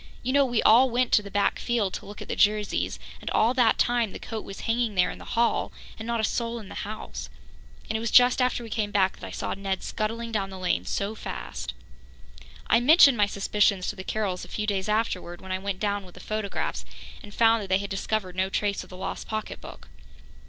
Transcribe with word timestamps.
You 0.23 0.33
know, 0.33 0.45
we 0.45 0.63
all 0.63 0.89
went 0.89 1.11
to 1.11 1.21
the 1.21 1.29
back 1.29 1.59
field 1.59 1.93
to 1.93 2.07
look 2.07 2.23
at 2.23 2.27
the 2.27 2.35
Jerseys, 2.35 2.97
and 3.21 3.29
all 3.29 3.53
that 3.53 3.77
time 3.77 4.13
the 4.13 4.17
coat 4.19 4.43
was 4.43 4.61
hanging 4.61 4.95
there 4.95 5.11
in 5.11 5.19
the 5.19 5.35
hall, 5.35 5.71
and 5.99 6.07
not 6.07 6.19
a 6.19 6.23
soul 6.23 6.57
in 6.57 6.69
the 6.69 6.73
house. 6.89 7.29
And 7.87 7.95
it 7.95 7.99
was 7.99 8.09
just 8.09 8.41
after 8.41 8.63
we 8.63 8.71
came 8.71 8.89
back 8.89 9.13
that 9.19 9.27
I 9.27 9.29
saw 9.29 9.53
Ned 9.53 9.83
scuttling 9.83 10.31
down 10.31 10.49
the 10.49 10.57
lane 10.57 10.85
so 10.85 11.13
fast." 11.13 11.75
I 12.65 12.79
mentioned 12.79 13.15
my 13.17 13.27
suspicions 13.27 13.85
to 13.89 13.95
the 13.95 14.03
Carrolls 14.03 14.43
a 14.43 14.47
few 14.47 14.65
days 14.65 14.89
afterwards, 14.89 15.39
when 15.39 15.51
I 15.51 15.59
went 15.59 15.79
down 15.79 16.03
with 16.03 16.15
the 16.15 16.19
photographs, 16.19 16.83
and 17.21 17.31
found 17.31 17.61
that 17.61 17.67
they 17.69 17.77
had 17.77 17.91
discovered 17.91 18.35
no 18.35 18.49
trace 18.49 18.83
of 18.83 18.89
the 18.89 18.97
lost 18.97 19.27
pocketbook. 19.27 19.87